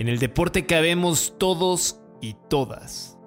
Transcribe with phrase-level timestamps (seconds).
[0.00, 3.18] En el deporte cabemos todos y todas.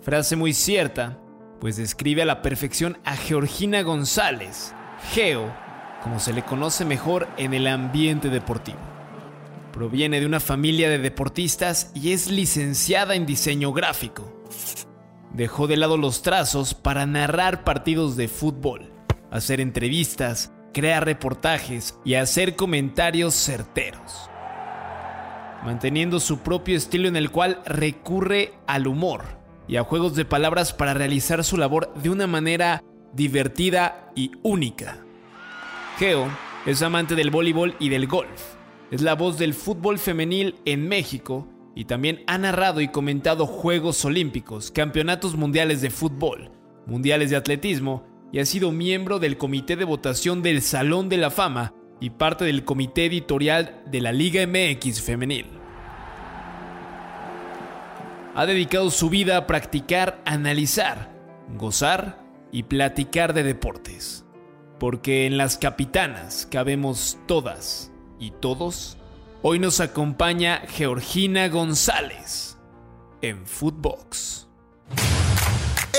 [0.00, 1.20] Frase muy cierta,
[1.60, 4.72] pues describe a la perfección a Georgina González,
[5.12, 5.54] Geo,
[6.02, 8.78] como se le conoce mejor en el ambiente deportivo.
[9.74, 14.32] Proviene de una familia de deportistas y es licenciada en diseño gráfico.
[15.34, 18.90] Dejó de lado los trazos para narrar partidos de fútbol,
[19.30, 24.31] hacer entrevistas, crear reportajes y hacer comentarios certeros.
[25.64, 29.22] Manteniendo su propio estilo en el cual recurre al humor
[29.68, 34.98] y a juegos de palabras para realizar su labor de una manera divertida y única.
[35.98, 36.26] Geo
[36.66, 38.54] es amante del voleibol y del golf.
[38.90, 44.04] Es la voz del fútbol femenil en México y también ha narrado y comentado Juegos
[44.04, 46.50] Olímpicos, Campeonatos Mundiales de Fútbol,
[46.86, 51.30] Mundiales de Atletismo y ha sido miembro del comité de votación del Salón de la
[51.30, 55.46] Fama y parte del comité editorial de la Liga MX femenil.
[58.34, 61.10] Ha dedicado su vida a practicar, analizar,
[61.56, 62.18] gozar
[62.50, 64.26] y platicar de deportes.
[64.78, 68.98] Porque en las capitanas cabemos todas y todos
[69.44, 72.56] Hoy nos acompaña Georgina González
[73.22, 74.46] en Footbox.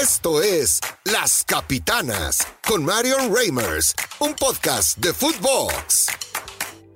[0.04, 6.08] Esto es Las Capitanas con Marion Reimers, un podcast de Footbox.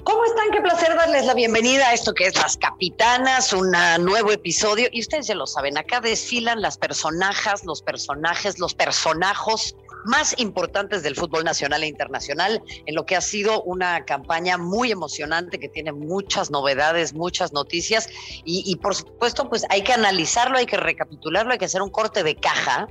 [0.03, 0.51] ¿Cómo están?
[0.51, 4.89] Qué placer darles la bienvenida a esto que es Las Capitanas, un nuevo episodio.
[4.91, 9.73] Y ustedes ya lo saben, acá desfilan las personajes, los personajes, los personajos
[10.07, 14.91] más importantes del fútbol nacional e internacional, en lo que ha sido una campaña muy
[14.91, 18.09] emocionante que tiene muchas novedades, muchas noticias
[18.43, 22.23] y, por supuesto pues hay que analizarlo, hay que recapitularlo, hay que hacer un corte
[22.23, 22.87] de caja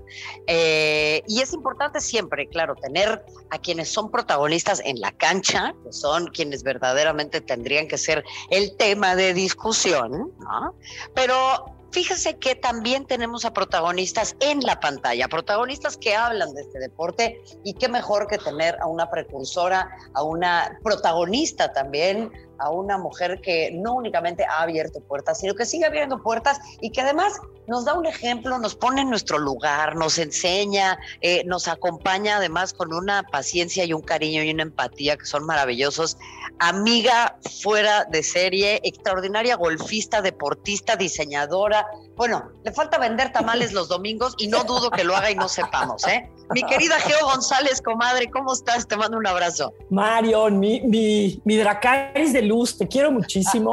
[0.46, 5.92] eh, y es importante siempre, claro, tener a quienes son protagonistas en la cancha, que
[5.92, 10.74] son quienes verdaderamente tendrían que ser el tema de discusión, ¿no?
[11.14, 16.78] Pero fíjese que también tenemos a protagonistas en la pantalla, protagonistas que hablan de este
[16.78, 22.98] deporte y qué mejor que tener a una precursora, a una protagonista también, a una
[22.98, 27.32] mujer que no únicamente ha abierto puertas, sino que sigue abriendo puertas y que además
[27.66, 32.72] nos da un ejemplo, nos pone en nuestro lugar, nos enseña, eh, nos acompaña además
[32.72, 36.16] con una paciencia y un cariño y una empatía que son maravillosos.
[36.58, 41.86] Amiga fuera de serie, extraordinaria golfista, deportista, diseñadora.
[42.16, 45.48] Bueno, le falta vender tamales los domingos y no dudo que lo haga y no
[45.48, 46.30] sepamos, ¿eh?
[46.54, 48.86] Mi querida Geo González, comadre, ¿cómo estás?
[48.86, 49.74] Te mando un abrazo.
[49.90, 53.72] Marion, mi, mi, mi Dracaris de luz, te quiero muchísimo.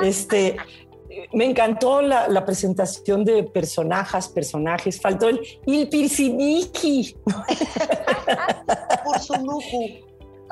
[0.00, 0.56] Este,
[1.32, 5.00] me encantó la, presentación de personajes, personajes.
[5.00, 7.16] Faltó el Il Pirsiniki.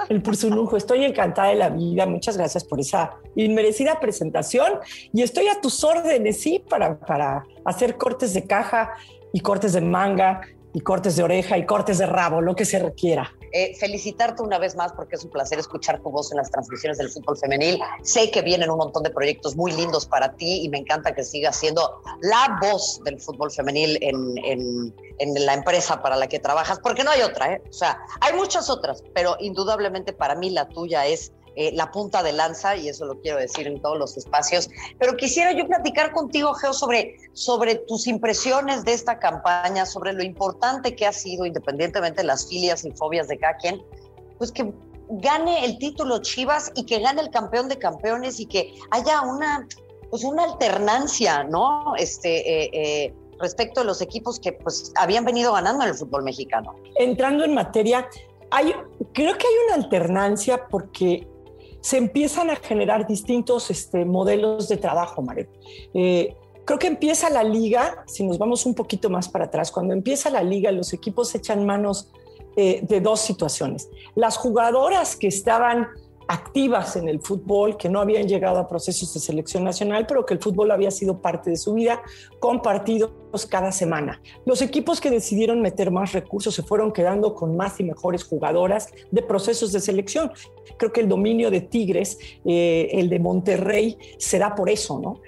[0.09, 0.77] El Pursunuju.
[0.77, 2.07] Estoy encantada de la vida.
[2.07, 4.79] Muchas gracias por esa inmerecida presentación.
[5.13, 8.95] Y estoy a tus órdenes, sí, para, para hacer cortes de caja
[9.33, 10.41] y cortes de manga
[10.73, 13.33] y cortes de oreja y cortes de rabo, lo que se requiera.
[13.53, 16.99] Eh, felicitarte una vez más porque es un placer escuchar tu voz en las transmisiones
[16.99, 17.81] del fútbol femenil.
[18.03, 21.25] Sé que vienen un montón de proyectos muy lindos para ti y me encanta que
[21.25, 26.39] sigas siendo la voz del fútbol femenil en, en, en la empresa para la que
[26.39, 27.63] trabajas, porque no hay otra, ¿eh?
[27.69, 32.23] O sea, hay muchas otras, pero indudablemente para mí la tuya es eh, la punta
[32.23, 34.71] de lanza, y eso lo quiero decir en todos los espacios.
[34.99, 40.23] Pero quisiera yo platicar contigo, Geo, sobre, sobre tus impresiones de esta campaña, sobre lo
[40.23, 43.83] importante que ha sido, independientemente de las filias y fobias de cada quien,
[44.39, 44.73] pues que
[45.11, 49.67] gane el título Chivas y que gane el campeón de campeones y que haya una,
[50.09, 51.95] pues una alternancia, ¿no?
[51.97, 56.23] Este, eh, eh, respecto a los equipos que pues habían venido ganando en el fútbol
[56.23, 56.77] mexicano.
[56.97, 58.09] Entrando en materia,
[58.51, 58.73] hay,
[59.13, 61.27] creo que hay una alternancia porque
[61.81, 65.49] se empiezan a generar distintos este, modelos de trabajo, Mario.
[65.95, 69.95] Eh, creo que empieza la liga, si nos vamos un poquito más para atrás, cuando
[69.95, 72.11] empieza la liga, los equipos echan manos
[72.57, 73.89] eh, de dos situaciones.
[74.15, 75.89] Las jugadoras que estaban
[76.31, 80.35] activas en el fútbol, que no habían llegado a procesos de selección nacional, pero que
[80.35, 82.03] el fútbol había sido parte de su vida,
[82.39, 83.11] con partidos
[83.49, 84.23] cada semana.
[84.47, 88.93] Los equipos que decidieron meter más recursos se fueron quedando con más y mejores jugadoras
[89.11, 90.31] de procesos de selección.
[90.79, 95.21] Creo que el dominio de Tigres, eh, el de Monterrey, se da por eso, ¿no?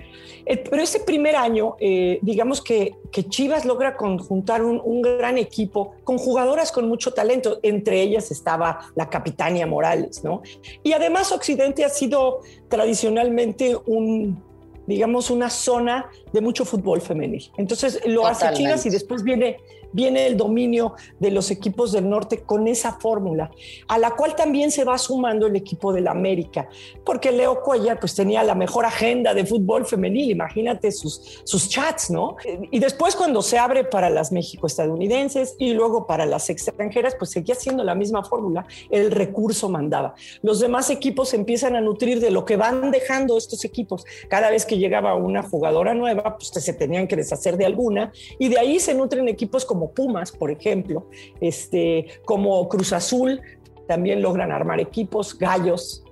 [0.47, 5.39] Eh, pero ese primer año, eh, digamos que, que, Chivas logra conjuntar un, un, gran
[5.39, 10.43] equipo con jugadoras con mucho talento, entre ellas estaba la Capitania Morales, ¿no?
[10.83, 14.43] Y además Occidente ha sido tradicionalmente un,
[14.87, 17.51] digamos, una zona de mucho fútbol femenil.
[17.57, 19.59] Entonces lo hace Chivas y después viene,
[19.93, 23.51] viene el dominio de los equipos del norte con esa fórmula,
[23.89, 26.69] a la cual también se va sumando el equipo del América,
[27.05, 32.11] porque Leo Cuellar pues tenía la mejor agenda de fútbol femenil, imagínate sus, sus chats,
[32.11, 32.37] ¿no?
[32.71, 37.55] Y después cuando se abre para las México-estadounidenses y luego para las extranjeras, pues seguía
[37.55, 40.15] siendo la misma fórmula, el recurso mandaba.
[40.43, 44.05] Los demás equipos empiezan a nutrir de lo que van dejando estos equipos.
[44.29, 48.49] Cada vez que llegaba una jugadora nueva, pues se tenían que deshacer de alguna y
[48.49, 51.09] de ahí se nutren equipos como Pumas, por ejemplo,
[51.41, 53.41] este, como Cruz Azul,
[53.89, 56.05] también logran armar equipos, gallos.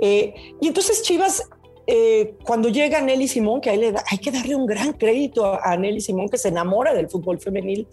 [0.00, 1.48] Eh, y entonces Chivas
[1.86, 6.00] eh, cuando llega Nelly Simón, que hay, hay, que darle un gran crédito a, Nelly
[6.00, 7.86] Simón, que se enamora del fútbol femenil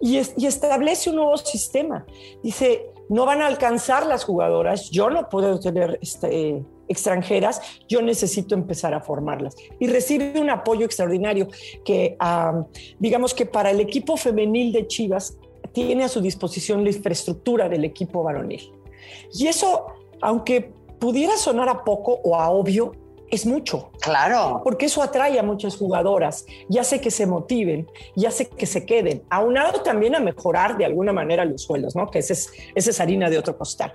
[0.00, 2.04] y, establece un nuevo sistema.
[2.42, 8.54] Dice, no van a alcanzar las jugadoras, yo no puedo tener este, extranjeras, yo necesito
[8.54, 9.54] empezar a formarlas.
[9.78, 11.48] Y recibe un apoyo extraordinario
[11.84, 12.16] que,
[12.98, 15.38] digamos que para el equipo femenil de Chivas,
[15.72, 18.72] tiene a su disposición la infraestructura del equipo varonil.
[19.34, 19.86] Y eso,
[20.20, 22.92] aunque pudiera sonar a poco o a obvio,
[23.30, 23.90] es mucho.
[24.00, 24.60] Claro.
[24.64, 28.84] Porque eso atrae a muchas jugadoras y hace que se motiven y hace que se
[28.86, 29.22] queden.
[29.30, 32.10] Aunado también a mejorar de alguna manera los sueldos, ¿no?
[32.10, 33.92] Que esa es, es harina de otro costal.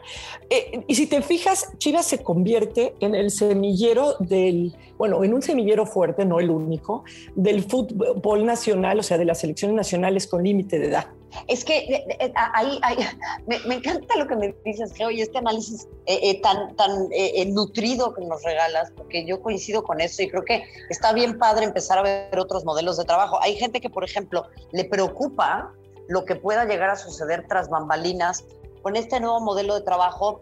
[0.49, 5.41] Eh, y si te fijas, Chivas se convierte en el semillero del, bueno, en un
[5.41, 7.03] semillero fuerte, no el único,
[7.35, 11.07] del fútbol nacional, o sea, de las selecciones nacionales con límite de edad.
[11.47, 12.79] Es que eh, eh, ahí,
[13.65, 17.09] me, encanta lo que me dices, Geo, y este análisis eh, tan, tan
[17.53, 21.65] nutrido que nos regalas, porque yo coincido con eso y creo que está bien padre
[21.65, 23.39] empezar a ver otros modelos de trabajo.
[23.41, 25.73] Hay gente que, por ejemplo, le preocupa
[26.07, 28.45] lo que pueda llegar a suceder tras bambalinas
[28.81, 30.41] con este nuevo modelo de trabajo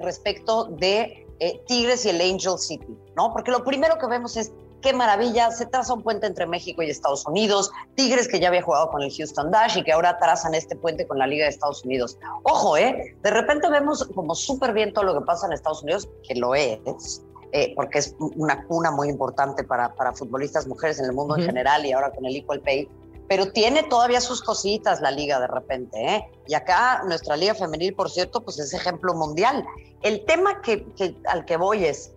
[0.00, 1.26] respecto de
[1.66, 3.32] Tigres y el Angel City, ¿no?
[3.32, 6.90] Porque lo primero que vemos es qué maravilla, se traza un puente entre México y
[6.90, 10.54] Estados Unidos, Tigres que ya había jugado con el Houston Dash y que ahora trazan
[10.54, 12.18] este puente con la Liga de Estados Unidos.
[12.42, 13.16] Ojo, ¿eh?
[13.22, 16.54] De repente vemos como súper bien todo lo que pasa en Estados Unidos, que lo
[16.54, 21.36] es, eh, porque es una cuna muy importante para, para futbolistas mujeres en el mundo
[21.36, 22.88] en general y ahora con el Equal Pay,
[23.28, 26.30] pero tiene todavía sus cositas la liga de repente, ¿eh?
[26.46, 29.64] Y acá nuestra liga femenil, por cierto, pues es ejemplo mundial.
[30.02, 32.12] El tema que, que, al que voy es,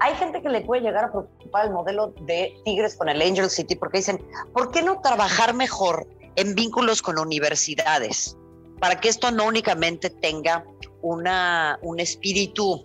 [0.00, 3.50] hay gente que le puede llegar a preocupar el modelo de Tigres con el Angel
[3.50, 6.06] City porque dicen, ¿por qué no trabajar mejor
[6.36, 8.36] en vínculos con universidades?
[8.80, 10.64] Para que esto no únicamente tenga
[11.00, 12.82] una, un espíritu,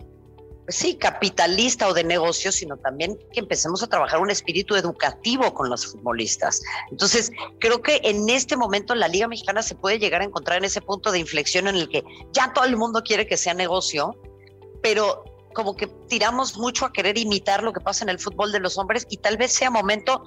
[0.64, 5.52] pues sí, capitalista o de negocio, sino también que empecemos a trabajar un espíritu educativo
[5.52, 6.62] con los futbolistas.
[6.90, 10.64] Entonces, creo que en este momento la Liga Mexicana se puede llegar a encontrar en
[10.64, 14.16] ese punto de inflexión en el que ya todo el mundo quiere que sea negocio,
[14.82, 18.60] pero como que tiramos mucho a querer imitar lo que pasa en el fútbol de
[18.60, 20.22] los hombres y tal vez sea momento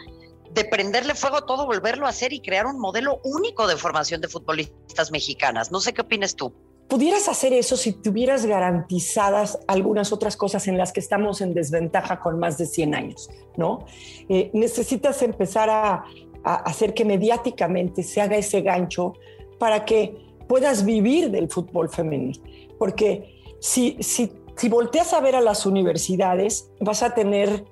[0.54, 4.22] de prenderle fuego a todo, volverlo a hacer y crear un modelo único de formación
[4.22, 5.72] de futbolistas mexicanas.
[5.72, 6.54] No sé qué opinas tú.
[6.88, 12.20] Pudieras hacer eso si tuvieras garantizadas algunas otras cosas en las que estamos en desventaja
[12.20, 13.86] con más de 100 años, ¿no?
[14.30, 16.04] Eh, necesitas empezar a,
[16.44, 19.14] a hacer que mediáticamente se haga ese gancho
[19.58, 20.16] para que
[20.48, 22.40] puedas vivir del fútbol femenino.
[22.78, 27.66] Porque si, si si volteas a ver a las universidades, vas a tener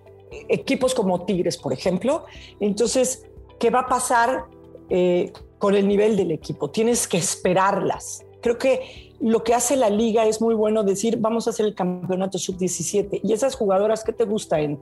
[0.49, 2.25] equipos como Tigres, por ejemplo.
[2.59, 3.25] Entonces,
[3.59, 4.45] ¿qué va a pasar
[4.89, 6.69] eh, con el nivel del equipo?
[6.69, 8.25] Tienes que esperarlas.
[8.41, 11.75] Creo que lo que hace la liga es muy bueno decir, vamos a hacer el
[11.75, 13.21] campeonato sub-17.
[13.23, 14.59] Y esas jugadoras, ¿qué te gusta?
[14.59, 14.79] En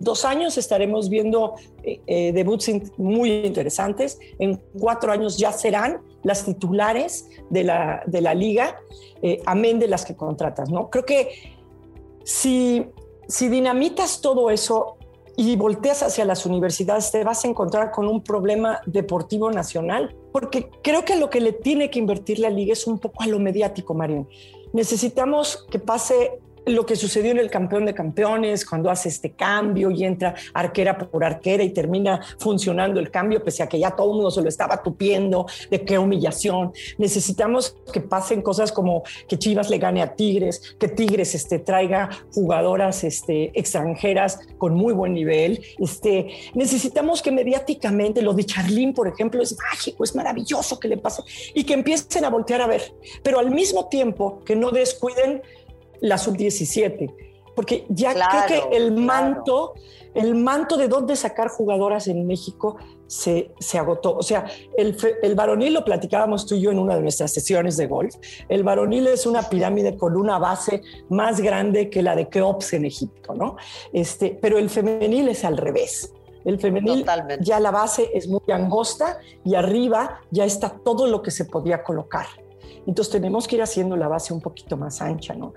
[0.00, 1.54] dos años estaremos viendo
[1.84, 4.18] eh, eh, debuts muy interesantes.
[4.38, 8.76] En cuatro años ya serán las titulares de la, de la liga,
[9.22, 10.90] eh, amén de las que contratas, ¿no?
[10.90, 11.28] Creo que
[12.24, 12.86] si,
[13.28, 14.96] si dinamitas todo eso
[15.36, 20.68] y volteas hacia las universidades, te vas a encontrar con un problema deportivo nacional, porque
[20.82, 23.38] creo que lo que le tiene que invertir la liga es un poco a lo
[23.38, 24.28] mediático, Marion.
[24.72, 29.90] Necesitamos que pase lo que sucedió en el campeón de campeones, cuando hace este cambio
[29.90, 34.10] y entra arquera por arquera y termina funcionando el cambio, pese a que ya todo
[34.10, 36.72] el mundo se lo estaba tupiendo, de qué humillación.
[36.98, 42.10] Necesitamos que pasen cosas como que Chivas le gane a Tigres, que Tigres este, traiga
[42.32, 45.62] jugadoras este, extranjeras con muy buen nivel.
[45.78, 50.96] Este, necesitamos que mediáticamente lo de Charlín, por ejemplo, es mágico, es maravilloso que le
[50.96, 51.22] pase
[51.54, 55.42] y que empiecen a voltear a ver, pero al mismo tiempo que no descuiden
[56.00, 57.14] la sub-17,
[57.54, 59.74] porque ya creo que el manto,
[60.14, 62.76] el manto de dónde sacar jugadoras en México
[63.06, 64.16] se, se agotó.
[64.16, 67.76] O sea, el, el, varonil lo platicábamos tú y yo en una de nuestras sesiones
[67.76, 68.14] de golf.
[68.48, 72.84] El varonil es una pirámide con una base más grande que la de Keops en
[72.84, 73.56] Egipto, ¿no?
[73.92, 76.14] Este, pero el femenil es al revés.
[76.44, 77.04] El femenil
[77.40, 81.82] ya la base es muy angosta y arriba ya está todo lo que se podía
[81.82, 82.26] colocar.
[82.86, 85.52] Entonces tenemos que ir haciendo la base un poquito más ancha, ¿no?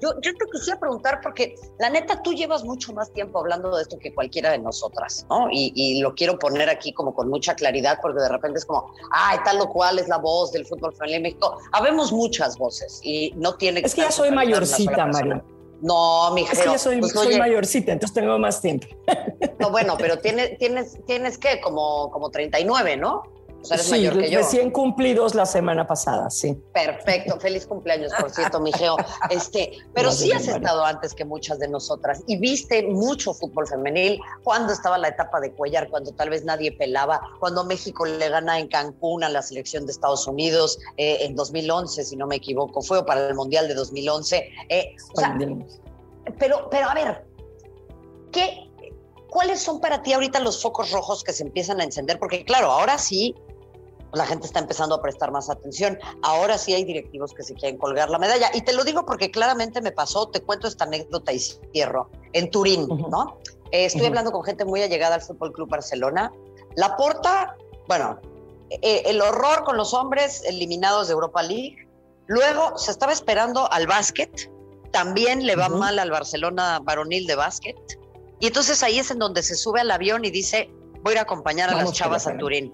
[0.00, 3.82] Yo, yo, te quisiera preguntar, porque la neta, tú llevas mucho más tiempo hablando de
[3.82, 5.48] esto que cualquiera de nosotras, ¿no?
[5.50, 8.92] Y, y, lo quiero poner aquí como con mucha claridad, porque de repente es como,
[9.12, 11.58] ay, tal lo cual es la voz del fútbol femenil en México.
[11.72, 15.42] Habemos muchas voces y no tiene que Es que ya soy mayorcita, María.
[15.80, 18.88] No, mi Es que ya soy, pues, soy mayorcita, entonces tengo más tiempo.
[19.60, 21.60] No, bueno, pero tienes, tienes, tienes ¿qué?
[21.60, 23.22] Como, como 39, ¿no?
[23.60, 24.38] O sea, eres sí, mayor que yo.
[24.38, 26.56] Recién cumplidos la semana pasada, sí.
[26.72, 28.96] Perfecto, feliz cumpleaños, por cierto, mi Geo.
[29.30, 34.20] Este, pero sí has estado antes que muchas de nosotras y viste mucho fútbol femenil
[34.42, 38.58] cuando estaba la etapa de Cuellar, cuando tal vez nadie pelaba, cuando México le gana
[38.58, 42.80] en Cancún a la selección de Estados Unidos eh, en 2011, si no me equivoco,
[42.80, 44.50] fue para el Mundial de 2011.
[44.68, 45.36] Eh, o sea,
[46.38, 47.24] pero, pero a ver,
[48.32, 48.67] ¿qué,
[49.30, 52.18] ¿cuáles son para ti ahorita los focos rojos que se empiezan a encender?
[52.18, 53.34] Porque claro, ahora sí
[54.12, 55.98] la gente está empezando a prestar más atención.
[56.22, 58.50] Ahora sí hay directivos que se quieren colgar la medalla.
[58.54, 62.50] Y te lo digo porque claramente me pasó, te cuento esta anécdota y cierro, en
[62.50, 63.38] Turín, ¿no?
[63.70, 66.32] Eh, estoy hablando con gente muy allegada al Fútbol Club Barcelona.
[66.76, 67.56] La Porta,
[67.86, 68.18] bueno,
[68.70, 71.76] eh, el horror con los hombres eliminados de Europa League.
[72.26, 74.50] Luego se estaba esperando al básquet.
[74.90, 77.76] También le va mal al Barcelona varonil de básquet.
[78.40, 80.70] Y entonces ahí es en donde se sube al avión y dice,
[81.02, 82.72] voy a acompañar a las chavas a Turín.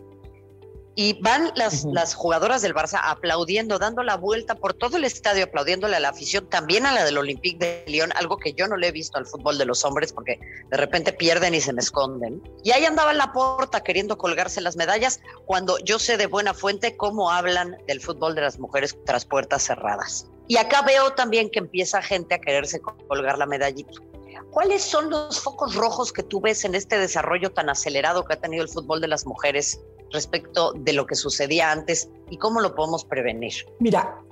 [0.97, 5.45] Y van las, las jugadoras del Barça aplaudiendo, dando la vuelta por todo el estadio,
[5.45, 8.77] aplaudiéndole a la afición, también a la del Olympique de Lyon, algo que yo no
[8.77, 10.39] le he visto al fútbol de los hombres porque
[10.71, 12.41] de repente pierden y se me esconden.
[12.63, 16.55] Y ahí andaba en la porta queriendo colgarse las medallas cuando yo sé de buena
[16.55, 20.29] fuente cómo hablan del fútbol de las mujeres tras puertas cerradas.
[20.47, 24.01] Y acá veo también que empieza gente a quererse colgar la medallita.
[24.55, 28.41] ¿Cuáles son los focos rojos que tú ves en este desarrollo tan acelerado que ha
[28.41, 29.81] tenido el fútbol de las mujeres
[30.13, 33.53] respecto de lo que sucedía antes y cómo lo podemos prevenir?
[33.81, 34.23] Mira,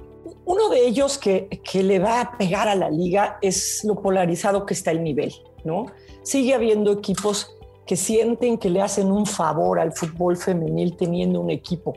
[0.45, 4.65] uno de ellos que, que le va a pegar a la liga es lo polarizado
[4.65, 5.87] que está el nivel, ¿no?
[6.23, 11.51] Sigue habiendo equipos que sienten que le hacen un favor al fútbol femenil teniendo un
[11.51, 11.95] equipo.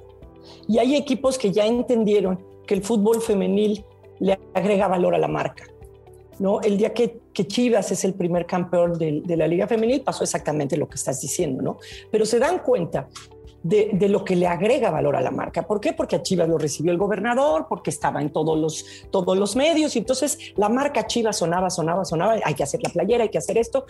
[0.68, 3.86] Y hay equipos que ya entendieron que el fútbol femenil
[4.20, 5.66] le agrega valor a la marca.
[6.40, 6.62] ¿No?
[6.62, 10.88] El día que, Chivas es el primer campeón de, la Liga Femenil pasó exactamente lo
[10.88, 11.78] que estás diciendo, ¿no?
[12.12, 13.10] Pero se dan cuenta
[13.62, 15.64] de, lo que le agrega valor a la marca.
[15.64, 15.94] ¿Por qué?
[15.94, 19.96] Porque a Chivas lo recibió el gobernador, porque estaba en todos los, todos los medios
[19.96, 23.40] y entonces la marca Chivas sonaba, sonaba, sonaba, hay que hacer la playera, hay que
[23.40, 23.86] hacer esto.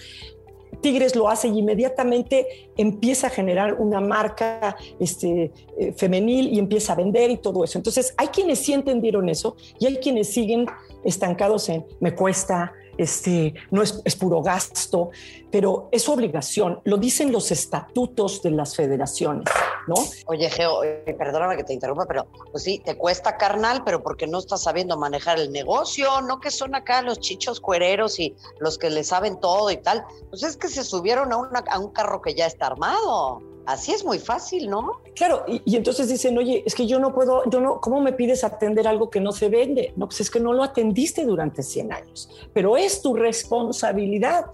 [0.81, 6.93] Tigres lo hace y inmediatamente empieza a generar una marca este, eh, femenil y empieza
[6.93, 7.77] a vender y todo eso.
[7.77, 10.65] Entonces, hay quienes sí entendieron eso y hay quienes siguen
[11.05, 15.11] estancados en me cuesta, este, no es, puro gasto,
[15.51, 19.45] pero es obligación, lo dicen los estatutos de las federaciones,
[19.87, 19.95] ¿no?
[20.27, 24.27] Oye, Geo, eh, perdóname que te interrumpa, pero pues sí, te cuesta carnal, pero porque
[24.27, 28.77] no estás sabiendo manejar el negocio, no que son acá los chichos cuereros y los
[28.77, 31.37] que le saben todo y tal, pues es que se subieron a,
[31.69, 33.41] a un carro que ya está armado.
[33.65, 35.01] Así es muy fácil, ¿no?
[35.15, 38.43] Claro, y, entonces dicen, oye, es que yo no puedo, yo no, ¿cómo me pides
[38.43, 39.93] atender algo que no se vende?
[39.95, 44.45] No, pues es que no lo atendiste durante 100 años, pero es tu responsabilidad.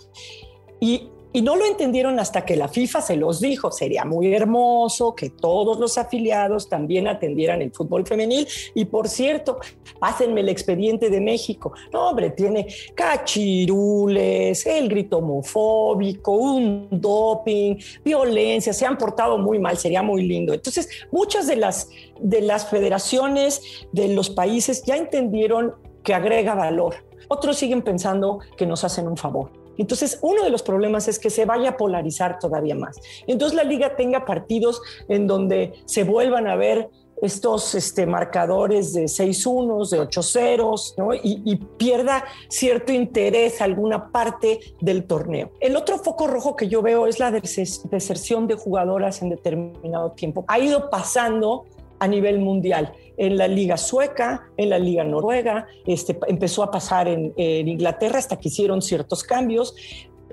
[0.79, 3.71] Y y no lo entendieron hasta que la FIFA se los dijo.
[3.71, 8.47] Sería muy hermoso que todos los afiliados también atendieran el fútbol femenil.
[8.75, 9.59] Y por cierto,
[9.99, 11.73] pásenme el expediente de México.
[11.93, 18.73] No, hombre, tiene cachirules, el grito homofóbico, un doping, violencia.
[18.73, 20.53] Se han portado muy mal, sería muy lindo.
[20.53, 23.61] Entonces, muchas de las, de las federaciones
[23.91, 26.95] de los países ya entendieron que agrega valor.
[27.29, 29.60] Otros siguen pensando que nos hacen un favor.
[29.81, 32.99] Entonces, uno de los problemas es que se vaya a polarizar todavía más.
[33.25, 36.87] Entonces, la liga tenga partidos en donde se vuelvan a ver
[37.19, 41.13] estos este, marcadores de 6 unos, de 8 ceros, ¿no?
[41.15, 45.51] y, y, pierda cierto interés alguna parte del torneo.
[45.59, 50.45] El otro foco rojo que yo veo es la deserción de jugadoras en determinado tiempo.
[50.47, 51.65] Ha ido pasando
[52.01, 52.93] a nivel mundial.
[53.15, 58.39] En la liga sueca, en la liga noruega, este, empezó a pasar en, Inglaterra hasta
[58.39, 59.75] que hicieron ciertos cambios.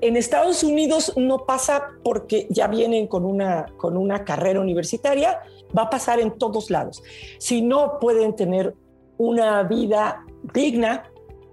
[0.01, 5.39] En Estados Unidos no pasa porque ya vienen con una, con una carrera universitaria,
[5.77, 7.03] va a pasar en todos lados.
[7.37, 8.73] Si no pueden tener
[9.17, 11.03] una vida digna,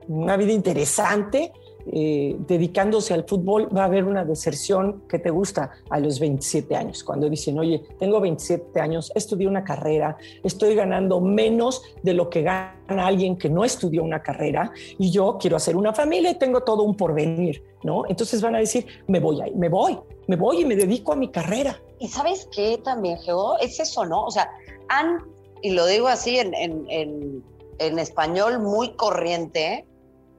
[0.08, 1.52] una vida interesante,
[1.92, 6.74] eh, dedicándose al fútbol, va a haber una deserción que te gusta a los 27
[6.74, 12.28] años, cuando dicen, oye, tengo 27 años, estudié una carrera, estoy ganando menos de lo
[12.30, 12.76] que gana
[13.06, 16.82] alguien que no estudió una carrera y yo quiero hacer una familia y tengo todo
[16.82, 18.04] un porvenir, ¿no?
[18.08, 21.16] Entonces van a decir, me voy ahí, me voy, me voy y me dedico a
[21.16, 21.80] mi carrera.
[21.98, 24.24] Y sabes qué también, Geo, es eso, ¿no?
[24.24, 24.50] O sea,
[24.88, 25.22] han,
[25.62, 27.42] y lo digo así en, en,
[27.78, 29.86] en, español muy corriente,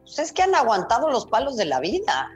[0.07, 2.31] pues es que han aguantado los palos de la vida.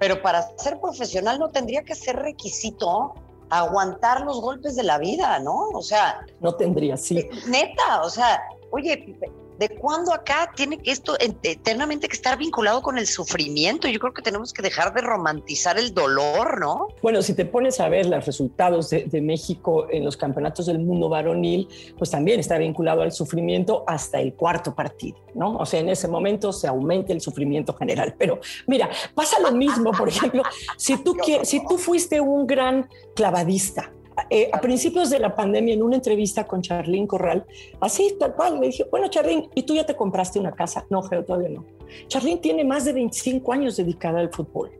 [0.00, 3.14] Pero para ser profesional no tendría que ser requisito
[3.48, 5.68] aguantar los golpes de la vida, ¿no?
[5.72, 6.26] O sea.
[6.40, 7.28] No tendría, sí.
[7.46, 9.16] Neta, o sea, oye,
[9.58, 13.88] ¿de cuándo acá tiene que esto eternamente que estar vinculado con el sufrimiento?
[13.88, 16.88] Yo creo que tenemos que dejar de romantizar el dolor, ¿no?
[17.02, 21.08] Bueno, si te pones a ver los resultados de, México en los campeonatos del mundo
[21.08, 25.56] varonil, pues también está vinculado al sufrimiento hasta el cuarto partido, ¿no?
[25.56, 28.14] O sea, en ese momento se aumenta el sufrimiento general.
[28.18, 30.42] Pero mira, pasa lo mismo, por ejemplo,
[30.76, 33.90] si tú, si tú fuiste un gran clavadista,
[34.30, 37.44] eh, a principios de la pandemia, en una entrevista con Charlín Corral,
[37.80, 40.86] así tal cual, le dije, bueno, Charlín, ¿y tú ya te compraste una casa?
[40.90, 41.64] No, Geo, todavía no.
[42.06, 44.72] Charlín tiene más de 25 años dedicada al fútbol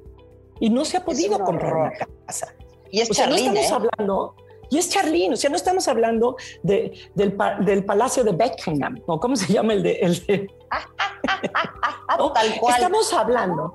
[0.60, 1.92] y no se ha podido comprar una
[2.26, 2.54] casa.
[2.90, 3.88] Y es Charlín, no estamos ¿eh?
[3.90, 4.36] hablando,
[4.70, 9.18] y es Charlín, o sea, no estamos hablando de, del, del, Palacio de Beckham, ¿no?
[9.18, 9.92] ¿Cómo se llama el de...?
[10.00, 10.46] El de
[12.06, 12.74] Tal cual.
[12.74, 13.74] Estamos hablando,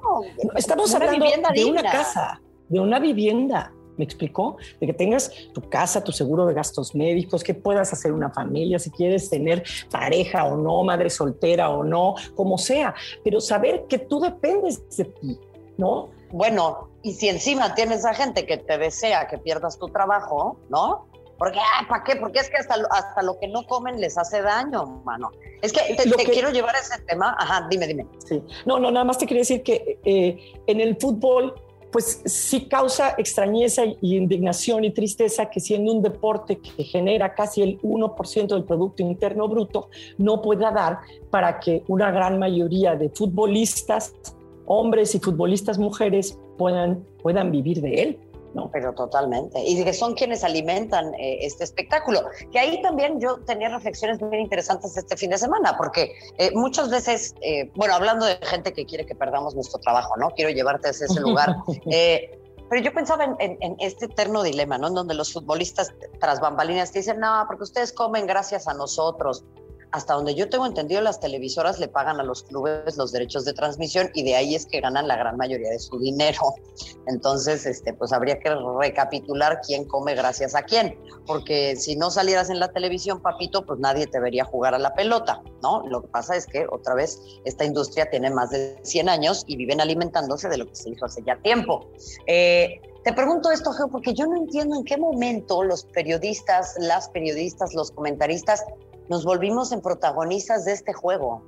[0.56, 4.56] estamos hablando de una casa, de una vivienda ¿Me explicó?
[4.80, 8.80] De que tengas tu casa, tu seguro de gastos médicos, que puedas hacer una familia,
[8.80, 14.00] si quieres tener pareja o no, madre soltera o no, como sea, pero saber que
[14.00, 15.38] tú dependes de ti,
[15.78, 16.12] ¿no?
[16.32, 21.10] Bueno, y si encima tienes a gente que te desea que pierdas tu trabajo, ¿no?
[21.38, 22.16] Porque, ¿para qué?
[22.16, 25.30] Porque es que hasta, hasta lo que no comen les hace daño, mano.
[25.62, 27.36] Es que te, quiero llevar a ese tema.
[27.38, 28.08] Ajá, dime, dime.
[28.26, 28.42] Sí.
[28.66, 30.38] No, no, nada más te quería decir que eh,
[30.68, 31.54] en el fútbol
[31.92, 37.62] pues sí causa extrañeza y indignación y tristeza que siendo un deporte que genera casi
[37.62, 43.10] el 1% del Producto Interno Bruto, no pueda dar para que una gran mayoría de
[43.10, 44.14] futbolistas,
[44.66, 48.20] hombres y futbolistas mujeres, puedan, puedan vivir de él.
[48.54, 49.64] No, pero totalmente.
[49.64, 52.22] Y que son quienes alimentan eh, este espectáculo.
[52.52, 56.90] Que ahí también yo tenía reflexiones muy interesantes este fin de semana, porque eh, muchas
[56.90, 60.32] veces, eh, bueno, hablando de gente que quiere que perdamos nuestro trabajo, ¿no?
[60.32, 61.56] Quiero llevarte a ese lugar.
[62.70, 64.88] pero yo pensaba en, en, este eterno dilema, ¿no?
[64.88, 69.44] En donde los futbolistas tras bambalinas te dicen, no, porque ustedes comen gracias a nosotros
[69.92, 73.54] hasta donde yo tengo entendido, las televisoras le pagan a los clubes los derechos de
[73.54, 76.42] transmisión y de ahí es que ganan la gran mayoría de su dinero.
[77.08, 82.50] Entonces, este, pues habría que recapitular quién come gracias a quién, porque si no salieras
[82.50, 85.84] en la televisión, papito, pues nadie te vería jugar a la pelota, ¿no?
[85.88, 89.56] Lo que pasa es que otra vez esta industria tiene más de 100 años y
[89.56, 91.90] viven alimentándose de lo que se hizo hace ya tiempo.
[92.28, 97.10] Eh, te pregunto esto, Geo, porque yo no entiendo en qué momento los periodistas, las
[97.10, 98.64] periodistas, los comentaristas
[99.10, 101.44] nos volvimos en protagonistas de este juego.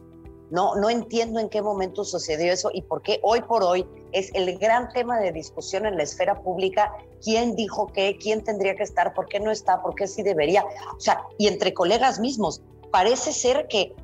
[0.49, 4.31] No, no entiendo en qué momento sucedió eso y por qué hoy por hoy es
[4.33, 6.91] el gran tema de discusión en la esfera pública,
[7.23, 10.65] quién dijo qué, quién tendría que estar, por qué no está, por qué sí debería.
[10.97, 13.95] O sea, y entre colegas mismos, parece ser que,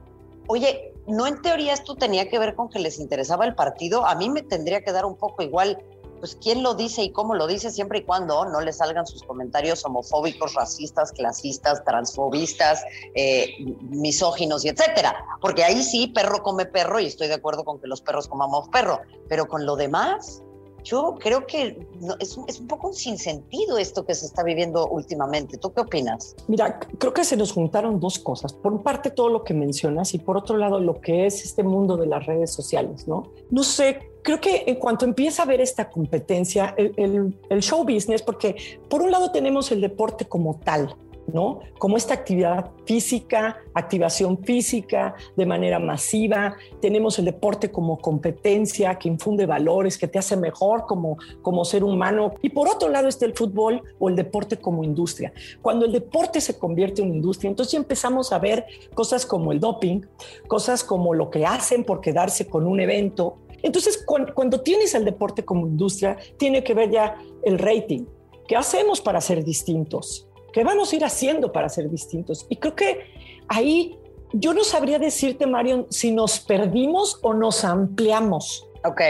[0.48, 4.16] oye, no en teoría esto tenía que ver con que les interesaba el partido, a
[4.16, 5.84] mí me tendría que dar un poco igual
[6.20, 9.24] pues quién lo dice y cómo lo dice siempre y cuando no le salgan sus
[9.24, 12.84] comentarios homofóbicos, racistas, clasistas, transfobistas,
[13.16, 13.56] eh,
[13.90, 15.16] misóginos y etcétera.
[15.42, 18.70] Porque ahí sí, perro come perro y estoy de acuerdo con que los perros comamos
[18.70, 20.42] perro, pero con lo demás,
[20.84, 21.86] yo creo que
[22.20, 25.58] es, es, un poco sin sentido esto que se está viviendo últimamente.
[25.58, 26.36] ¿Tú qué opinas?
[26.48, 28.54] Mira, creo que se nos juntaron dos cosas.
[28.54, 31.64] Por un parte, todo lo que mencionas y por otro lado, lo que es este
[31.64, 33.24] mundo de las redes sociales, ¿no?
[33.50, 38.58] No sé creo que en cuanto empieza a ver esta competencia, el, show business, porque
[38.90, 40.94] por un lado tenemos el deporte como tal,
[41.28, 41.62] ¿no?
[41.80, 49.08] Como esta actividad física, activación física de manera masiva, tenemos el deporte como competencia que
[49.08, 52.34] infunde valores, que te hace mejor como, como ser humano.
[52.42, 55.32] Y por otro lado está el fútbol o el deporte como industria.
[55.62, 60.02] Cuando el deporte se convierte en industria, entonces empezamos a ver cosas como el doping,
[60.50, 63.38] cosas como lo que hacen por quedarse con un evento,
[63.68, 68.06] entonces, cuando, tienes el deporte como industria, tiene que ver ya el rating.
[68.48, 70.28] ¿Qué hacemos para ser distintos?
[70.54, 72.46] ¿Qué vamos a ir haciendo para ser distintos?
[72.50, 73.02] Y creo que
[73.48, 73.98] ahí
[74.34, 78.64] yo no sabría decirte, Marion, si nos perdimos o nos ampliamos.
[78.86, 79.02] Ok.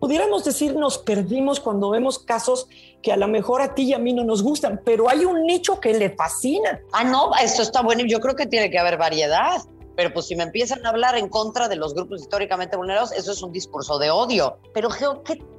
[0.00, 2.66] pudiéramos decir nos perdimos cuando vemos casos
[3.02, 5.46] que a lo mejor a ti y a mí no nos gustan, pero hay un
[5.46, 6.80] nicho que le fascina.
[6.92, 8.02] Ah, no, esto está bueno.
[8.06, 9.60] Yo creo que tiene que haber variedad.
[9.96, 13.32] Pero pues si me empiezan a hablar en contra de los grupos históricamente vulnerados, eso
[13.32, 14.58] es un discurso de odio.
[14.72, 14.88] Pero,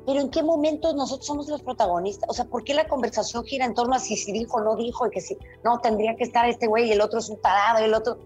[0.06, 2.30] ¿pero en qué momento nosotros somos los protagonistas?
[2.30, 4.76] O sea, ¿por qué la conversación gira en torno a si, si dijo o no
[4.76, 7.40] dijo y que si no tendría que estar este güey y el otro es un
[7.42, 8.18] tarado y el otro...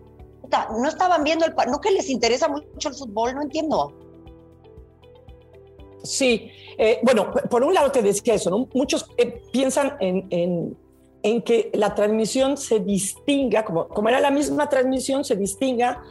[0.82, 1.54] no estaban viendo el...
[1.69, 3.93] No que les interesa mucho el fútbol, no entiendo.
[6.04, 8.67] Sí, eh, bueno, por un lado te decía eso, ¿no?
[8.74, 10.78] Muchos eh, piensan en, en,
[11.42, 16.02] que la transmisión se distinga, como, como era la misma transmisión, se distinga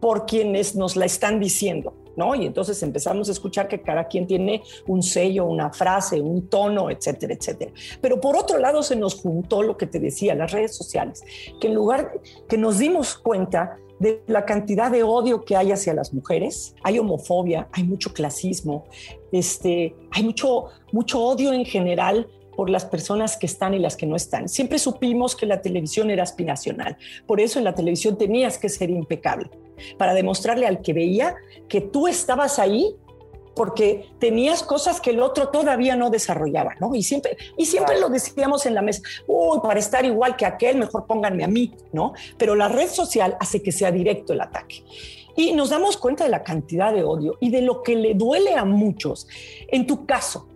[0.00, 2.34] por quienes nos la están diciendo, ¿no?
[2.34, 6.90] Y entonces empezamos a escuchar que cada quien tiene un sello, una frase, un tono,
[6.90, 7.72] etcétera, etcétera.
[8.00, 11.22] Pero por otro lado se nos juntó lo que te decía, las redes sociales,
[11.60, 15.94] que en lugar que nos dimos cuenta de la cantidad de odio que hay hacia
[15.94, 16.74] las mujeres.
[16.82, 18.86] Hay homofobia, hay mucho clasismo,
[19.30, 22.26] este, hay mucho, mucho odio en general
[22.60, 24.46] por las personas que están y las que no están.
[24.46, 26.98] Siempre supimos que la televisión era aspiracional.
[27.26, 29.48] Por eso en la televisión tenías que ser impecable,
[29.96, 31.36] para demostrarle al que veía
[31.70, 32.94] que tú estabas ahí
[33.56, 36.94] porque tenías cosas que el otro todavía no desarrollaba, ¿no?
[36.94, 40.76] Y siempre, y siempre lo decíamos en la mesa, uy, para estar igual que aquel,
[40.76, 42.12] mejor pónganme a mí, ¿no?
[42.36, 44.84] Pero la red social hace que sea directo el ataque.
[45.34, 48.54] Y nos damos cuenta de la cantidad de odio y de lo que le duele
[48.54, 49.28] a muchos.
[49.68, 50.46] En tu caso,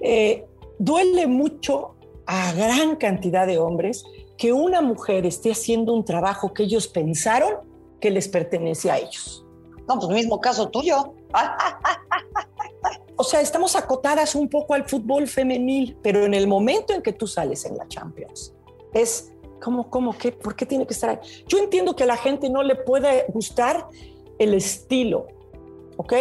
[0.00, 0.44] eh,
[0.78, 4.04] duele mucho a gran cantidad de hombres
[4.36, 7.54] que una mujer esté haciendo un trabajo que ellos pensaron
[8.00, 9.44] que les pertenece a ellos.
[9.88, 11.14] No, pues mismo caso tuyo.
[13.16, 17.12] O sea, estamos acotadas un poco al fútbol femenil, pero en el momento en que
[17.12, 18.54] tú sales en la Champions,
[18.94, 21.18] es como, como, qué, ¿por qué tiene que estar ahí?
[21.48, 23.88] Yo entiendo que a la gente no le puede gustar
[24.38, 25.26] el estilo,
[25.96, 26.12] ¿ok?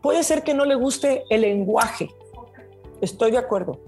[0.00, 2.10] Puede ser que no le guste el lenguaje,
[3.00, 3.80] estoy de acuerdo,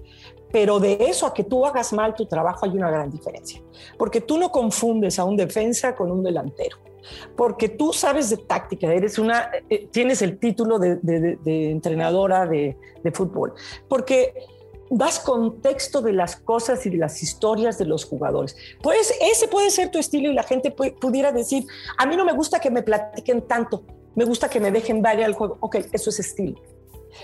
[0.55, 3.61] pero de eso a que tú hagas mal tu trabajo hay una gran diferencia,
[3.97, 6.77] porque tú no confundes a un defensa con un delantero
[7.35, 11.37] porque tú sabes de táctica, eres una, eh, tienes el título de,
[11.71, 12.77] entrenadora de,
[13.13, 13.53] fútbol,
[13.89, 14.33] porque
[14.89, 18.55] das contexto de las cosas y de las historias de los jugadores.
[18.81, 21.65] Pues ese puede ser tu estilo y la gente pudiera decir,
[21.97, 23.83] a mí no me gusta que me platiquen tanto,
[24.15, 25.57] me gusta que me dejen variar el juego.
[25.59, 26.61] Ok, eso es estilo.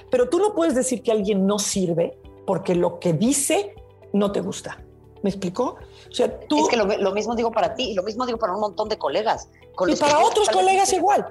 [0.09, 3.75] Pero tú no puedes decir que alguien no sirve porque lo que dice
[4.13, 4.83] no te gusta.
[5.23, 5.77] ¿Me explicó?
[6.09, 6.63] O sea, tú...
[6.63, 8.97] Es que lo, mismo digo para ti y lo mismo digo para un montón de
[8.97, 9.49] colegas.
[9.87, 11.27] y para otros colegas igual.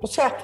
[0.00, 0.36] O sea,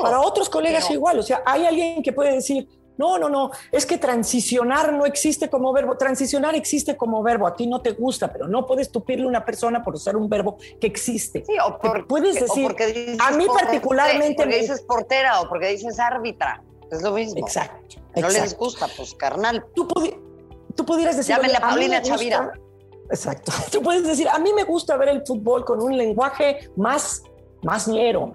[0.00, 1.18] para otros colegas igual.
[1.18, 5.50] O sea, hay alguien que puede decir, no, no, no, es que transicionar no existe
[5.50, 5.96] como verbo.
[5.96, 7.46] Transicionar existe como verbo.
[7.46, 10.28] A ti no te gusta, pero no puedes tupirle a una persona por usar un
[10.28, 11.44] verbo que existe.
[11.44, 12.74] Sí, o puedes decir,
[13.18, 14.44] a mí particularmente...
[14.44, 16.62] Porque dices portera o porque dices árbitra.
[16.90, 17.38] Es lo mismo.
[17.38, 17.96] Exacto.
[18.14, 19.66] No les gusta, pues carnal.
[19.74, 19.86] Tú,
[20.74, 21.34] tú pudieras decir...
[21.36, 22.52] Llámenle a Paulina Chavira.
[23.10, 23.52] Exacto.
[23.72, 27.22] Tú puedes decir, a mí me gusta ver el fútbol con un lenguaje más,
[27.62, 28.32] más ñero,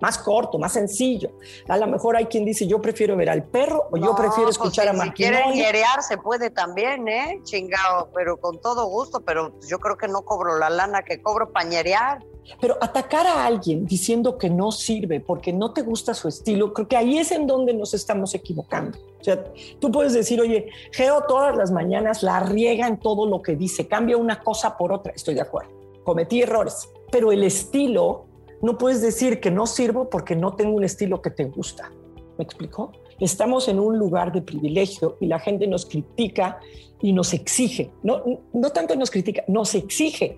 [0.00, 1.30] más corto, más sencillo.
[1.68, 4.56] A lo mejor hay quien dice, yo prefiero ver al perro o yo prefiero pues
[4.56, 5.36] escuchar a Marquinhos.
[5.36, 7.40] Si quieren ñerear se puede también, ¿eh?
[7.44, 11.50] Chingado, pero con todo gusto, pero yo creo que no cobro la lana que cobro
[11.52, 12.22] para ñerear.
[12.60, 16.88] Pero atacar a alguien diciendo que no sirve porque no te gusta su estilo, creo
[16.88, 18.98] que ahí es en donde nos estamos equivocando.
[19.20, 19.42] O sea,
[19.80, 23.88] tú puedes decir, oye, Geo todas las mañanas la riega en todo lo que dice,
[23.88, 25.70] cambia una cosa por otra, estoy de acuerdo,
[26.04, 28.26] cometí errores, pero el estilo,
[28.60, 31.90] no puedes decir que no sirvo porque no tengo un estilo que te gusta.
[32.36, 32.92] ¿Me explicó?
[33.20, 36.60] Estamos en un lugar de privilegio y la gente nos critica
[37.00, 37.90] y nos exige.
[38.02, 40.36] No, no tanto nos critica, nos exige.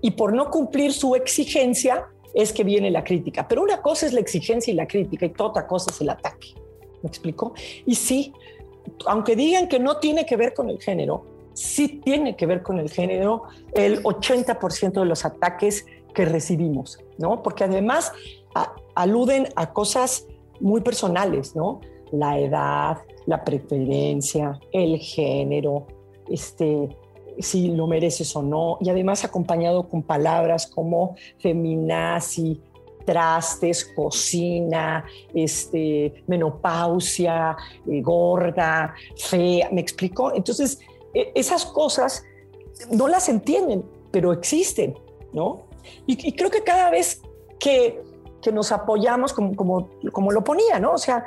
[0.00, 3.48] Y por no cumplir su exigencia es que viene la crítica.
[3.48, 6.54] Pero una cosa es la exigencia y la crítica y otra cosa es el ataque.
[7.02, 7.52] ¿Me explico?
[7.86, 8.32] Y sí,
[9.06, 12.78] aunque digan que no tiene que ver con el género, sí tiene que ver con
[12.78, 17.42] el género el 80% de los ataques que recibimos, ¿no?
[17.42, 18.12] Porque además
[18.94, 20.26] aluden a cosas
[20.60, 21.80] muy personales, ¿no?
[22.10, 25.86] La edad, la preferencia, el género,
[26.28, 26.88] este,
[27.38, 32.60] si lo mereces o no, y además acompañado con palabras como feminazi,
[33.08, 37.56] trastes, cocina, este, menopausia,
[37.90, 40.34] eh, gorda, fea, ¿me explico?
[40.34, 40.78] Entonces,
[41.14, 42.22] e, esas cosas
[42.90, 44.94] no las entienden, pero existen,
[45.32, 45.62] ¿no?
[46.06, 47.22] Y, creo que cada vez
[47.58, 48.02] que,
[48.42, 50.92] que nos apoyamos, como, como, como, lo ponía, ¿no?
[50.92, 51.24] O sea,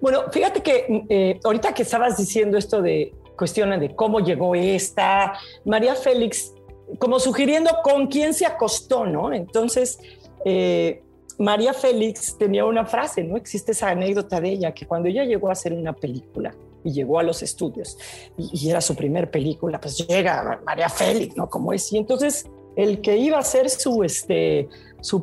[0.00, 5.34] bueno, fíjate que eh, ahorita que estabas diciendo esto de cuestiones de cómo llegó esta,
[5.64, 6.52] María Félix,
[6.98, 9.32] como sugiriendo con quién se acostó, ¿no?
[9.32, 9.98] Entonces,
[10.44, 11.02] eh,
[11.38, 13.36] María Félix tenía una frase, ¿no?
[13.36, 17.18] Existe esa anécdota de ella, que cuando ella llegó a hacer una película y llegó
[17.18, 17.98] a los estudios
[18.36, 21.48] y, era su primer película, pues llega María Félix, ¿no?
[21.48, 21.92] Como es.
[21.92, 24.68] Y entonces el que iba a ser su, este,
[25.00, 25.20] su,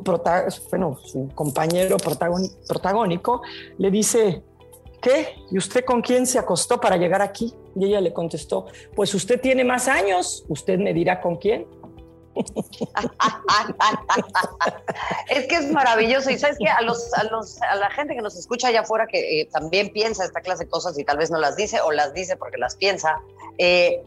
[0.70, 3.42] bueno, su compañero protagónico,
[3.78, 4.42] le dice,
[5.02, 5.34] ¿qué?
[5.50, 7.52] ¿Y usted con quién se acostó para llegar aquí?
[7.76, 11.66] Y ella le contestó, pues usted tiene más años, usted me dirá con quién.
[15.28, 18.22] es que es maravilloso y sabes que a, los, a, los, a la gente que
[18.22, 21.30] nos escucha allá afuera que eh, también piensa esta clase de cosas y tal vez
[21.30, 23.20] no las dice o las dice porque las piensa,
[23.58, 24.02] eh,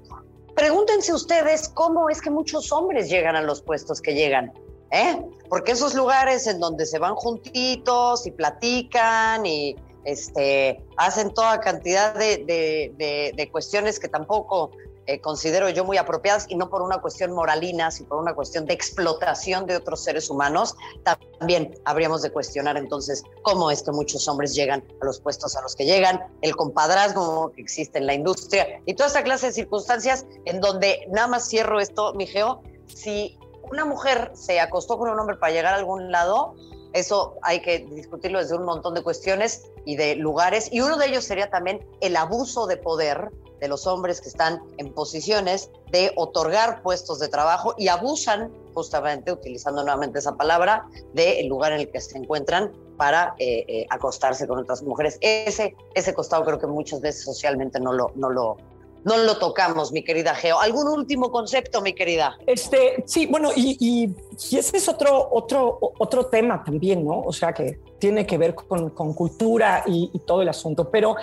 [0.56, 4.52] pregúntense ustedes cómo es que muchos hombres llegan a los puestos que llegan.
[4.92, 5.20] ¿Eh?
[5.50, 12.14] Porque esos lugares en donde se van juntitos y platican y este, hacen toda cantidad
[12.16, 14.72] de, cuestiones que tampoco
[15.08, 18.66] eh, considero yo muy apropiadas y no por una cuestión moralina, sino por una cuestión
[18.66, 24.28] de explotación de otros seres humanos, también habríamos de cuestionar entonces cómo es que muchos
[24.28, 28.16] hombres llegan a los puestos a los que llegan, el compadrazgo que existe en la
[28.16, 33.38] industria y toda esta clase de circunstancias en donde nada más cierro esto, Mijeo, si
[33.72, 36.56] una mujer se acostó con un hombre para llegar a algún lado,
[36.96, 40.70] eso hay que discutirlo desde un montón de cuestiones y de lugares.
[40.72, 44.62] Y uno de ellos sería también el abuso de poder de los hombres que están
[44.78, 51.48] en posiciones de otorgar puestos de trabajo y abusan, justamente utilizando nuevamente esa palabra, del
[51.48, 55.18] lugar en el que se encuentran para eh, eh, acostarse con otras mujeres.
[55.20, 58.58] Ese, ese costado creo que muchas veces socialmente no lo, no lo,
[59.06, 60.60] no lo tocamos, mi querida Geo.
[60.60, 62.38] ¿Algún último concepto, mi querida?
[62.48, 67.22] Este, sí, bueno, y, ese es otro, otro, otro tema también, ¿no?
[67.22, 70.90] O sea, que tiene que ver con, cultura y, todo el asunto.
[70.90, 71.16] Pero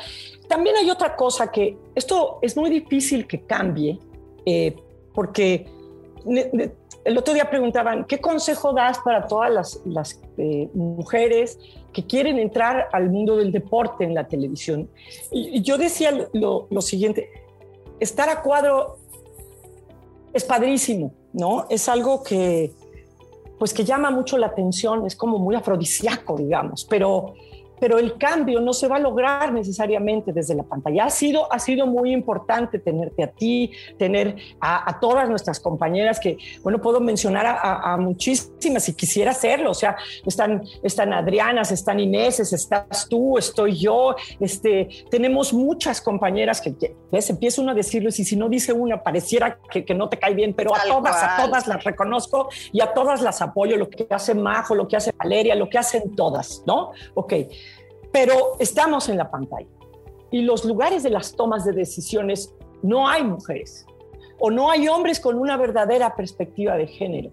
[0.49, 3.99] también hay otra cosa que esto es muy difícil que cambie,
[4.47, 4.77] eh,
[5.13, 5.67] porque
[7.05, 11.59] el otro día preguntaban, ¿qué consejo das para todas las, eh, mujeres
[11.93, 14.89] que quieren entrar al mundo del deporte en la televisión?
[15.33, 17.42] Y, yo decía lo, lo siguiente,
[18.03, 18.99] estar a cuadro
[20.33, 21.67] es padrísimo, ¿no?
[21.69, 22.73] Es algo que,
[23.59, 27.35] pues que llama mucho la atención, es como muy afrodisíaco, digamos, pero
[27.83, 31.07] pero el cambio no se va a lograr necesariamente desde la pantalla.
[31.07, 36.39] Ha sido, ha sido muy importante tenerte a ti, tener a, todas nuestras compañeras que,
[36.63, 39.73] bueno, puedo mencionar a, muchísimas si quisiera hacerlo.
[39.73, 44.15] O sea, están, están Adrianas, están Ineses, estás tú, estoy yo.
[44.39, 49.03] Este, tenemos muchas compañeras que, ves, empieza uno a decirles y si no dice una,
[49.03, 52.81] pareciera que, que no te cae bien, pero a todas, a todas las reconozco y
[52.81, 56.15] a todas las apoyo, lo que hace Majo, lo que hace Valeria, lo que hacen
[56.15, 56.93] todas, ¿no?
[57.15, 57.33] Ok
[58.13, 59.69] pero estamos en la pantalla.
[60.31, 63.87] Y los lugares de las tomas de decisiones no hay mujeres
[64.39, 67.31] o no hay hombres con una verdadera perspectiva de género.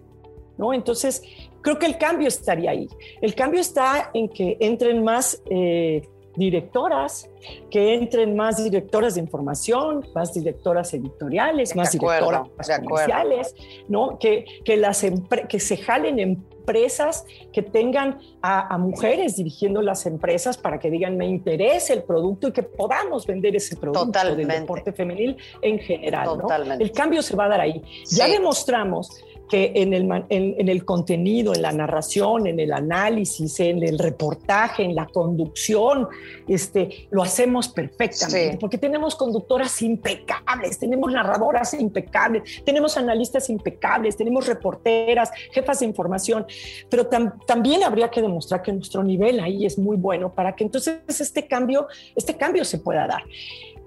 [0.56, 0.72] ¿no?
[0.74, 1.22] Entonces,
[1.62, 2.88] creo que el cambio estaría ahí.
[3.20, 6.02] El cambio está en que entren más eh,
[6.36, 7.28] directoras,
[7.70, 12.48] que entren más directoras de información, más directoras editoriales, más directoras
[12.84, 13.54] comerciales,
[13.88, 14.18] ¿no?
[14.18, 15.04] que, que, las
[15.48, 21.16] que se jalen en empresas que tengan a, mujeres dirigiendo las empresas para que digan
[21.16, 26.40] me interesa el producto y que podamos vender ese producto del deporte femenil en general.
[26.78, 27.82] El cambio se va a dar ahí.
[28.10, 33.82] Ya demostramos que en el, en, el contenido, en la narración, en el análisis, en
[33.82, 36.06] el reportaje, en la conducción,
[36.46, 44.46] este, lo hacemos perfectamente, porque tenemos conductoras impecables, tenemos narradoras impecables, tenemos analistas impecables, tenemos
[44.46, 46.46] reporteras, jefas de información,
[46.88, 47.08] pero
[47.44, 51.48] también habría que demostrar que nuestro nivel ahí es muy bueno para que entonces este
[51.48, 53.24] cambio, este cambio se pueda dar.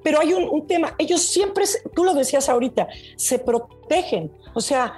[0.04, 1.64] Pero hay un, un tema, ellos siempre,
[1.96, 4.94] tú lo decías ahorita, se protegen, o sea,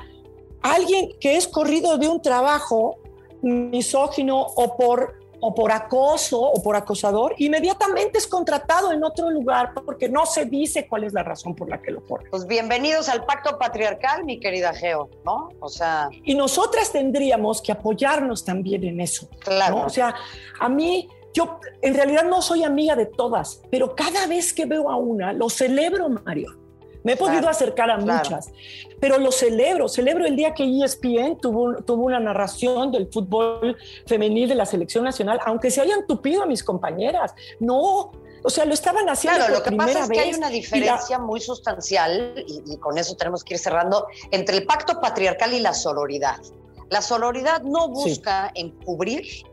[0.74, 2.98] alguien que es corrido de un trabajo
[3.42, 9.74] misógino o por, o por acoso o por acosador, inmediatamente es contratado en otro lugar
[9.86, 12.30] porque no se dice cuál es la razón por la que lo corre.
[12.32, 15.50] Pues bienvenidos al pacto patriarcal, mi querida Geo, ¿no?
[15.60, 16.10] O sea...
[16.24, 19.30] Y nosotras tendríamos que apoyarnos también en eso.
[19.40, 19.84] Claro.
[19.86, 20.16] O sea,
[20.60, 24.90] a mí yo en realidad no soy amiga de todas, pero cada vez que veo
[24.90, 26.65] a una, lo celebro, Mario.
[27.06, 28.52] Me he podido acercar a muchas,
[29.00, 29.88] pero lo celebro.
[29.88, 35.04] Celebro el día que ESPN tuvo, tuvo una narración del fútbol femenil de la selección
[35.04, 37.36] nacional, aunque se hayan tupido a mis compañeras.
[37.60, 39.38] No, o sea, lo estaban haciendo.
[39.38, 43.44] Claro, lo que pasa es que hay una diferencia muy sustancial, y, con eso tenemos
[43.44, 46.42] que ir cerrando, entre el pacto patriarcal y la sororidad.
[46.90, 49.44] La sororidad no busca encubrir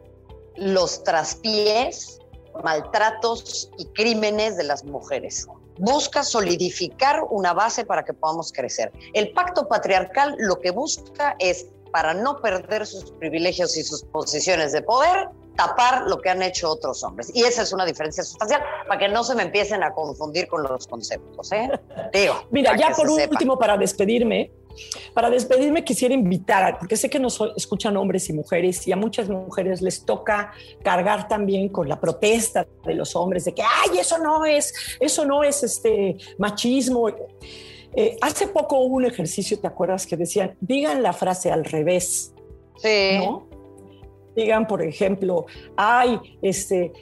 [0.57, 2.19] los traspiés,
[2.65, 5.47] maltratos y crímenes de las mujeres
[5.79, 8.93] busca solidificar una base para que podamos crecer.
[9.15, 14.73] El pacto patriarcal lo que busca es, para no perder sus privilegios y sus posiciones
[14.73, 17.31] de poder, tapar lo que han hecho otros hombres.
[17.35, 20.63] Y esa es una diferencia sustancial para que no se me empiecen a confundir con
[20.63, 21.53] los conceptos.
[21.53, 21.71] ¿eh?
[22.13, 24.51] Digo, Mira, ya por último, para despedirme,
[25.15, 29.29] Para despedirme quisiera invitar, porque sé que nos escuchan hombres y mujeres y a muchas
[29.29, 34.19] mujeres les toca cargar también con la protesta de los hombres de que, ay, eso
[34.19, 37.09] no es, eso no es este machismo.
[37.95, 40.07] Eh, hace poco hubo un ejercicio, ¿te acuerdas?
[40.07, 42.33] Que decían, digan la frase al revés.
[42.77, 43.19] Sí.
[43.19, 43.47] ¿no?
[44.35, 46.93] Digan, por ejemplo, ay, este,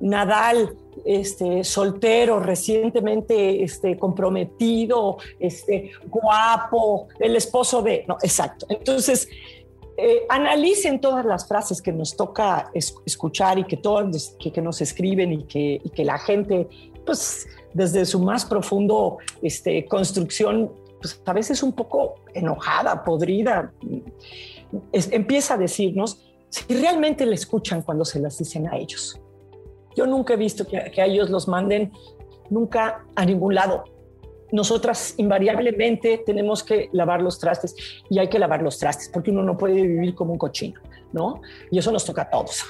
[0.00, 8.04] Nadal, este, soltero, recientemente este, comprometido, este, guapo, el esposo de...
[8.08, 8.66] No, exacto.
[8.68, 9.28] Entonces,
[9.96, 15.32] eh, analicen todas las frases que nos toca escuchar y que, todas, que, nos escriben
[15.32, 16.68] y que, y que, la gente,
[17.04, 23.72] pues, desde su más profundo este, construcción, pues, a veces un poco enojada, podrida,
[24.92, 29.20] empieza a decirnos si realmente le escuchan cuando se las dicen a ellos.
[29.96, 31.92] Yo nunca he visto que, a ellos los manden
[32.48, 33.84] nunca a ningún lado.
[34.52, 37.76] Nosotras invariablemente tenemos que lavar los trastes
[38.08, 40.80] y hay que lavar los trastes porque uno no puede vivir como un cochino,
[41.12, 41.40] ¿no?
[41.70, 42.64] Y eso nos toca a todos.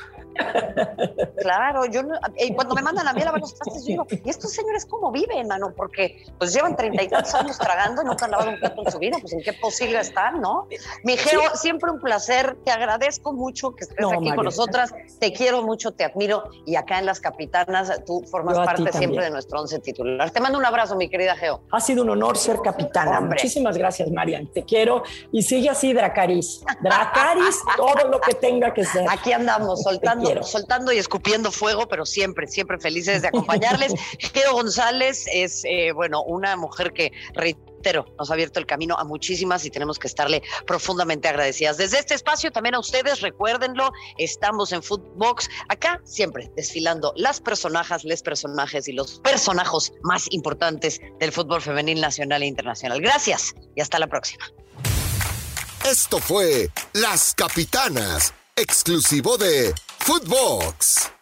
[1.38, 2.02] Claro, yo
[2.36, 4.86] eh, cuando me mandan a mí a lavar los trastes, yo digo, ¿y estos señores
[4.86, 5.72] cómo viven, mano?
[5.74, 8.92] Porque pues llevan treinta y tantos años tragando y nunca han lavado un plato en
[8.92, 10.66] su vida, pues en qué posible están, ¿no?
[11.04, 15.62] Mi Geo, siempre un placer, te agradezco mucho que estés aquí con nosotras, te quiero
[15.62, 19.78] mucho, te admiro y acá en Las Capitanas tú formas parte siempre de nuestro once
[19.78, 20.30] titular.
[20.30, 21.62] Te mando un abrazo, mi querida Geo.
[21.70, 23.20] Ha sido un honor ser capitana.
[23.20, 26.62] Muchísimas gracias, Marian, te quiero y sigue así, Dracaris.
[26.80, 29.06] Dracaris, todo lo que tenga que ser.
[29.08, 33.92] Aquí andamos, soltando soltando, y escupiendo fuego, pero siempre, siempre felices de acompañarles.
[34.34, 39.04] Geo González es, eh, bueno, una mujer que reitero, nos ha abierto el camino a
[39.04, 41.76] muchísimas y tenemos que estarle profundamente agradecidas.
[41.76, 48.04] Desde este espacio también a ustedes, recuérdenlo, estamos en Footbox, acá siempre desfilando las personajes,
[48.04, 53.00] les personajes y los personajos más importantes del fútbol femenil nacional e internacional.
[53.00, 54.44] Gracias y hasta la próxima.
[55.84, 61.19] Esto fue Las Capitanas exclusivo de Footbox.